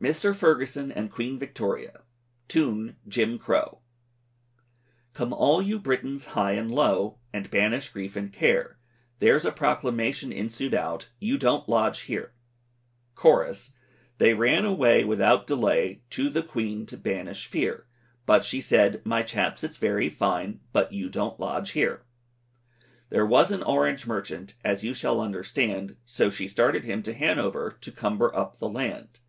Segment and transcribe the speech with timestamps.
[0.00, 0.34] MR.
[0.34, 2.02] FERGUSON AND QUEEN VICTORIA.
[2.48, 3.78] TUNE "Jim Crow."
[5.14, 8.78] Come all you Britons high and low, And banish grief and care,
[9.20, 12.32] There's a proclamation insued out, "You don't lodge here!"
[13.14, 13.70] CHORUS.
[14.18, 17.86] They ran away without delay, To the Queen to banish fear,
[18.26, 22.02] But she said, my chaps, its very fine, But you don't lodge here.
[23.08, 24.54] There was an Orange merchant.
[24.64, 29.20] As you shall understand, So she started him to Hannover, To cumber up the land.